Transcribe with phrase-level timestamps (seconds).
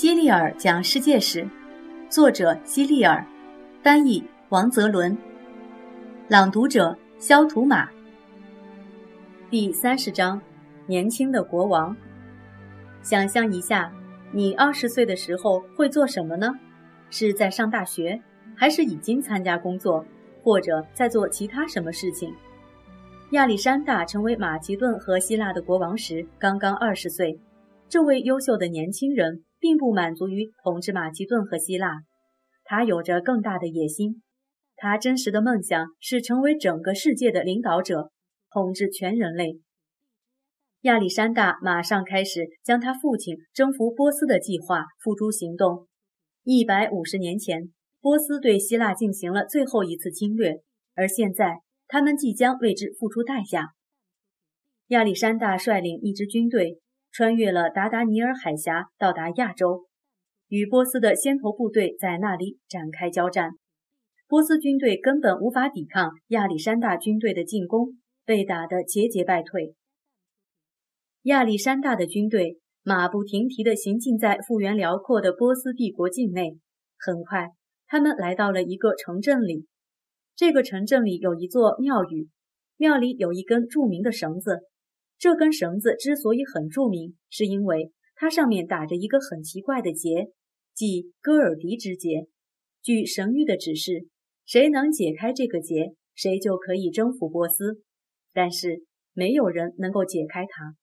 [0.00, 1.46] 希利尔讲世界史，
[2.08, 3.22] 作者希利尔，
[3.82, 5.14] 翻译王泽伦，
[6.26, 7.86] 朗读者肖图马。
[9.50, 10.40] 第三十章：
[10.86, 11.94] 年轻的国王。
[13.02, 13.92] 想象一下，
[14.32, 16.58] 你二十岁的时候会做什么呢？
[17.10, 18.18] 是在上大学，
[18.56, 20.02] 还是已经参加工作，
[20.42, 22.34] 或者在做其他什么事情？
[23.32, 27.38] 亚历山大成为马其顿和希腊的国王时，刚刚二十岁。
[27.86, 32.00] 这位优秀的年轻人并不满足于统治马其顿和希腊，
[32.64, 34.22] 他有着更大的野心。
[34.74, 38.10] 他真实的梦想是成为整个世界的领导者，
[38.50, 39.60] 统治全人类。
[40.80, 45.86] 亚历山大马上开始将他父亲征服波斯的计划付诸行动。
[46.42, 50.62] 一百五十年前，波斯对希腊进行了最后一次侵略，
[50.94, 51.60] 而现在。
[51.92, 53.70] 他们即将为之付出代价。
[54.90, 56.78] 亚历山大率领一支军队
[57.12, 59.86] 穿越了达达尼尔海峡，到达亚洲，
[60.48, 63.52] 与波斯的先头部队在那里展开交战。
[64.28, 69.74] 波斯军队根本无法抵抗亚历山大军队的进攻，被打得节节败退。
[71.22, 76.58] 亚历山大的军队马不停蹄地行进在幅员辽阔的波斯帝国境内。
[76.96, 77.48] 很快，
[77.88, 79.66] 他们来到了一个城镇里。
[80.36, 82.28] 这个城镇里有一座庙宇，
[82.76, 84.60] 庙里有一根著名的绳子。
[85.20, 90.32] 这根绳子之所以很著名，是因为它上面打着一个很奇怪的结，
[90.74, 92.26] 即戈尔迪之结。
[92.82, 94.08] 据神谕的指示，
[94.46, 97.82] 谁能解开这个结，谁就可以征服波斯。
[98.32, 100.74] 但是没有人能够解开它。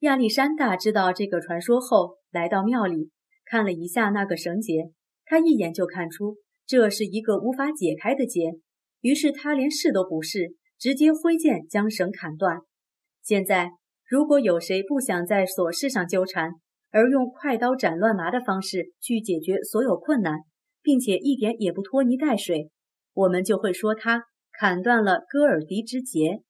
[0.00, 3.08] 亚历山大知道这个传说后，来到庙里
[3.46, 4.90] 看了一下那个绳结，
[5.24, 6.36] 他一眼就看出
[6.66, 8.52] 这是一个无法解开的结。
[9.00, 12.58] 于是他连试都不试，直接挥剑将绳砍断。
[13.22, 13.70] 现在，
[14.08, 16.50] 如果有谁不想在琐事上纠缠，
[16.90, 20.40] 而用快刀斩乱麻的方式去解决所有困难，
[20.82, 22.70] 并且一点也不拖泥带水，
[23.14, 26.42] 我们就会说他砍断了戈尔迪之结。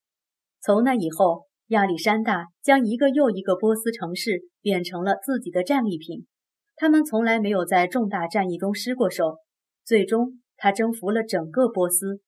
[0.60, 6.26] 从那以后，亚历山大将一个又一个波斯城市变成了自己的战利品。
[6.74, 9.36] 他们从来没有在重大战役中失过手。
[9.84, 12.20] 最终，他征服了整个波斯。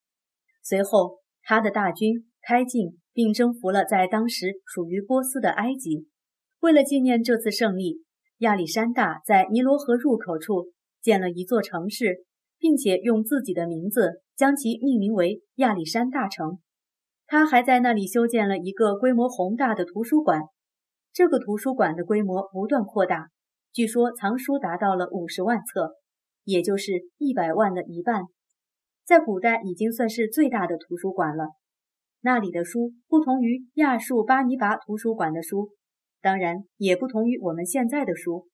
[0.63, 6.05] 随后，他的大军开进并征服了在当时属于波斯的埃及。
[6.59, 8.03] 为了纪念这次胜利，
[8.39, 12.25] 亚历山大在尼罗河入口处建了一座城市，
[12.59, 16.59] 并且用自己的名字将其命名为亚历山大城。
[17.25, 20.41] 他还在那里修建了一个规模宏大的图书馆。
[21.13, 23.29] 这个图书馆的规模不断扩大，
[23.71, 25.95] 据说藏书达到了五十万册，
[26.43, 28.23] 也就是一百万的一半。
[29.05, 31.45] 在古代已经算是最大的图书馆了。
[32.25, 35.69] 那里的书不同于亚述巴尼拔图书馆的书，
[36.23, 38.47] 当然也不同于我们现在的书，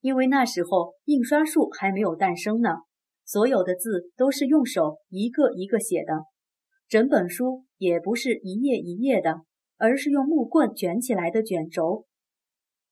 [0.00, 2.70] 因为那时候印刷术还没有诞生呢。
[3.24, 6.24] 所有的字都是用手一个一个写的，
[6.88, 9.42] 整本书也不是一页一页的，
[9.78, 12.06] 而是用木棍卷起来的卷轴。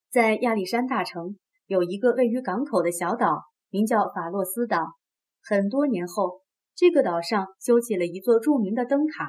[0.08, 4.86] 在亚历山大城有一个位于港口的小岛，名叫法洛斯岛。
[5.42, 6.42] 很多年后。
[6.74, 9.28] 这个岛上修起了一座著名的灯塔，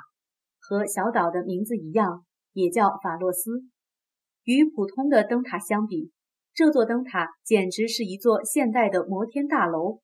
[0.66, 3.52] 和小岛的名字一样，也叫法洛斯。
[4.44, 6.12] 与普通的灯塔相比，
[6.54, 10.00] 这座灯塔简直是一座现代的摩天大楼。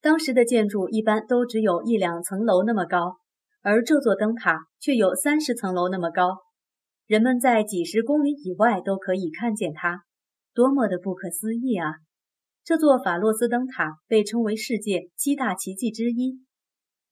[0.00, 3.16] 当时的建筑一般都只有一两层楼那么高，
[3.60, 6.36] 而这座灯塔却有三十层楼那么高，
[7.06, 10.04] 人们在几十公里以外都可以看见它，
[10.54, 11.94] 多么的不可思议啊！
[12.62, 16.40] 这座法洛斯灯塔被称为世界七大奇迹之一。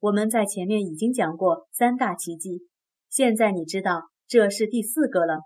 [0.04, 2.68] 我们在前面已经讲过三大奇迹，
[3.08, 5.38] 现在你知道这是第四个了。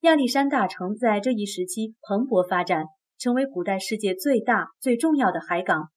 [0.00, 2.86] 亚历山大城在这一时期蓬勃发展，
[3.18, 5.90] 成为古代世界最大最重要的海港。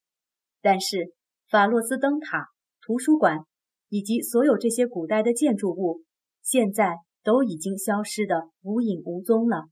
[0.61, 1.13] 但是，
[1.49, 2.49] 法洛斯灯塔、
[2.81, 3.45] 图书馆
[3.87, 6.01] 以及所有这些古代的建筑物，
[6.43, 9.69] 现在都已经消失的无影无踪了。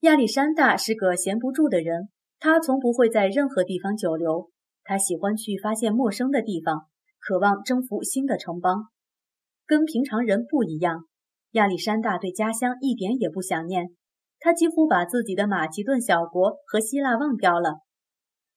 [0.00, 2.08] 亚历山大是个闲不住的人。
[2.40, 4.50] 他从不会在任何地方久留，
[4.90, 6.88] 他喜欢去发现陌生的地方，
[7.20, 8.88] 渴望征服新的城邦。
[9.64, 11.04] 跟平常人不一样，
[11.52, 13.94] 亚历山大对家乡一点也不想念，
[14.40, 17.82] 他几乎把自己的马其顿小国和希腊忘掉了。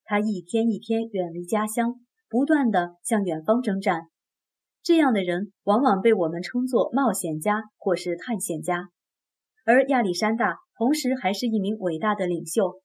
[0.05, 4.07] 他一天一天远离家乡，不断地向远方征战。
[4.81, 8.89] 这样的人往往被我们称作冒险家或是探险家，
[9.67, 12.81] 而亚历山大同时还是一名伟大的领袖。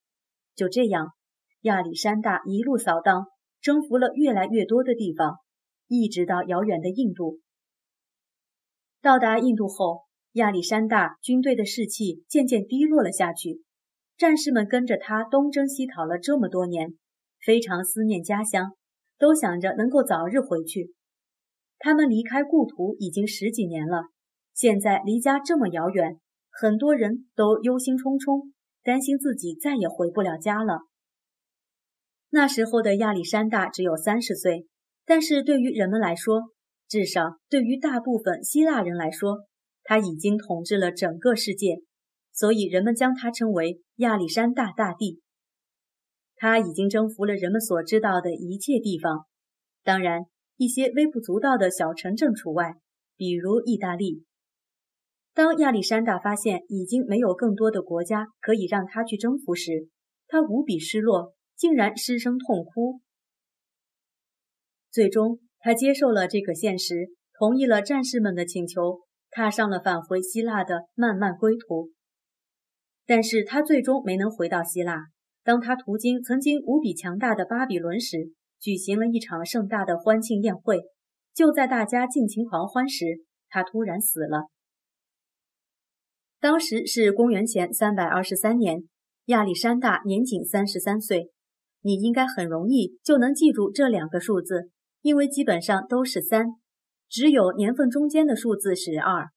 [0.54, 1.14] 就这样，
[1.62, 3.24] 亚历山大一路扫荡，
[3.60, 5.38] 征服了越来越多的地方，
[5.86, 7.40] 一直到遥远的印度。
[9.00, 10.02] 到达印度后，
[10.32, 13.62] 亚历山大军队的士气渐渐低落了下去。
[14.16, 16.94] 战士们跟着他东征西讨了这么多年，
[17.44, 18.72] 非常思念家乡，
[19.16, 20.92] 都想着能够早日回去。
[21.78, 24.08] 他们离开故土已经十几年了，
[24.52, 26.18] 现在离家这么遥远，
[26.50, 28.50] 很多人都忧心忡忡，
[28.82, 30.80] 担心自己再也回不了家了。
[32.30, 34.66] 那时候的亚历山大只有三十岁，
[35.04, 36.52] 但是对于人们来说，
[36.88, 39.44] 至少对于大部分希腊人来说，
[39.84, 41.82] 他已经统治了整个世界，
[42.32, 45.20] 所以人们将他称为亚历山大大帝。
[46.36, 49.26] 他已经征服了人们所知道的一切地方，
[49.82, 50.22] 当然。
[50.60, 52.74] 一些微不足道的小城镇除外，
[53.16, 54.24] 比如意大利。
[55.32, 59.86] 当亚历山大发现已经没有更多的国家可以让他去征服时，
[60.26, 63.00] 他无比失落，竟然失声痛哭。
[64.90, 69.00] 最终，他接受了这个现实，同意了战士们的请求，
[69.30, 71.90] 踏上了返回希腊的漫漫归途。
[73.04, 75.06] 但是他最终没能回到希腊。
[75.42, 80.78] 当他途经曾经无比强大的巴比伦时，举行了一场盛大的欢庆宴会，
[81.34, 83.04] 就在大家尽情狂欢时，
[83.48, 84.48] 他突然死了。
[86.38, 88.84] 当时是公元前三百二十三年，
[89.26, 91.30] 亚历山大年仅三十三岁。
[91.82, 94.70] 你应该很容易就能记住这两个数字，
[95.02, 96.46] 因为基本上都是三，
[97.08, 99.30] 只有年份中间的数字是二。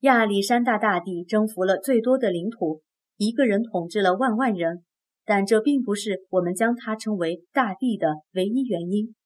[0.00, 2.82] 亚历山大大帝征服了最多的领土，
[3.16, 4.82] 一个人统治了万万人。
[5.28, 9.16] 但这并不是我们将他称为大帝的唯一原因。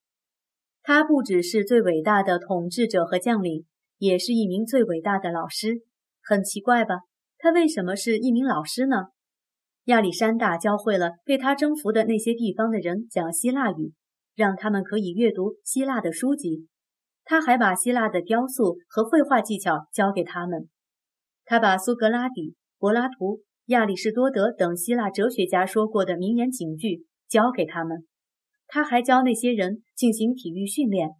[0.82, 3.66] 他不只是最伟大的统治者和将领，
[3.98, 5.82] 也是一名最伟大的老师。
[6.22, 7.00] 很奇怪吧？
[7.36, 8.96] 他为什么是一名老师呢？
[9.90, 13.92] 亚历山大教会了被他征服的那些地方的人讲希腊语，
[14.36, 16.68] 让他们可以阅读希腊的书籍。
[17.24, 20.68] 他还把希腊的雕塑和绘画技巧教给他们。
[21.44, 23.42] 他把苏格拉底、柏拉图。
[23.66, 28.04] 亚里士多德等希腊哲学家说过的名言警句教给他们，
[28.66, 31.10] 他还教那些人进行体育训练，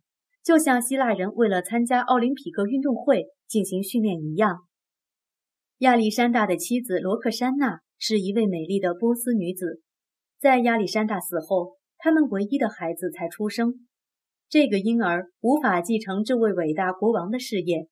[0.43, 4.65] 就像希腊人为了参加奥林匹克运动会进行训练一样。
[5.81, 9.81] 亚历山大的妻子罗克珊娜是一位美丽的波斯女子，
[10.39, 13.89] 在亚历山大死后，他们唯一的孩子才出生，
[14.51, 17.89] 这个婴儿无法继承这位伟大国王的事业。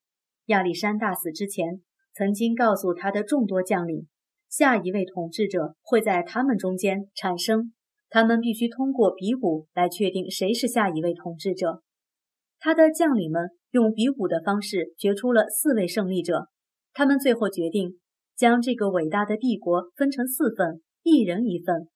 [0.49, 1.81] 亚历山大死之前，
[2.13, 4.07] 曾经告诉他的众多将领。
[4.51, 7.73] 下一位统治者会在他们中间产生，
[8.11, 11.83] 他们必须通过比武来确定谁是下一位统治者。
[12.59, 16.49] 他的将领们用比武的方式决出了四位胜利者，
[16.99, 18.01] 他们最后决定
[18.37, 21.87] 将这个伟大的帝国分成四份，一人一份。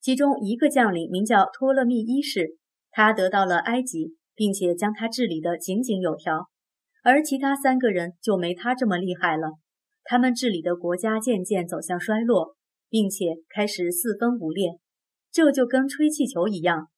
[0.00, 2.56] 其中一个将领名叫托勒密一世，
[2.90, 6.48] 他得到了埃及，并且将他治理得井井有条，
[7.04, 9.58] 而其他三个人就没他这么厉害了。
[10.02, 12.56] 他们治理的国家渐渐走向衰落，
[12.88, 14.78] 并且开始四分五裂。
[15.30, 16.88] 这就跟吹气球一样，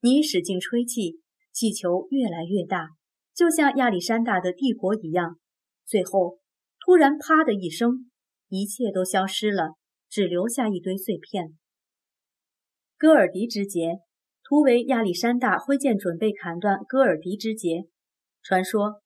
[0.00, 1.20] 你使劲吹气，
[1.52, 2.88] 气球越来越大，
[3.32, 5.36] 就像亚历山大的帝国一样。
[5.90, 6.38] 最后，
[6.78, 8.08] 突然啪的一声，
[8.48, 9.74] 一切都消失了，
[10.08, 11.58] 只留下一堆碎片。
[12.96, 13.98] 戈尔迪之节，
[14.44, 17.88] 图为亚历山大挥剑准备砍断戈尔迪之节。
[18.40, 19.02] 传说，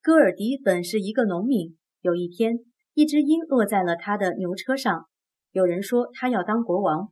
[0.00, 2.60] 戈尔迪本是一个农民，有一天。
[2.94, 5.06] 一只鹰落在了他的牛车上，
[5.50, 7.08] 有人说他要当国王。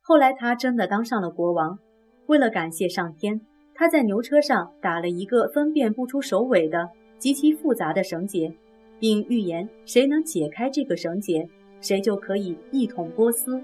[0.00, 1.80] 后来他真的当上了国王。
[2.26, 3.40] 为了感谢上天，
[3.74, 6.90] 他在牛车上打了一个分辨不出首尾的
[7.22, 8.52] 极其复杂的绳结，
[8.98, 11.48] 并预言谁能解开这个绳结，
[11.80, 13.62] 谁就可以一统波斯。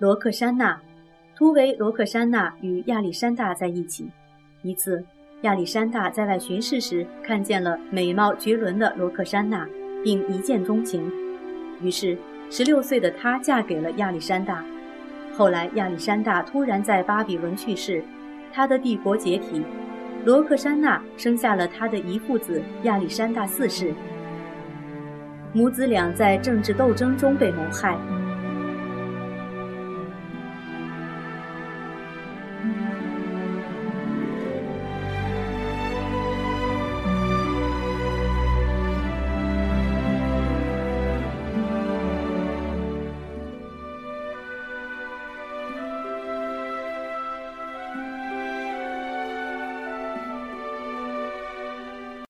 [0.00, 0.82] 罗克珊娜，
[1.36, 4.10] 图为罗克珊娜与亚历山大在一起。
[4.62, 5.04] 一次，
[5.42, 9.68] 亚历山大在外巡视时，看见了美貌绝伦的罗克珊娜。
[10.02, 11.08] 并一见钟情，
[11.80, 12.18] 于是
[12.50, 14.64] 十六岁的她嫁给了亚历山大。
[15.36, 18.02] 后来亚历山大突然在巴比伦去世，
[18.52, 19.62] 他的帝国解体，
[20.24, 23.94] 罗克珊娜生下了他的遗腹子亚历山大四世。
[25.52, 27.96] 母子俩在政治斗争中被谋害。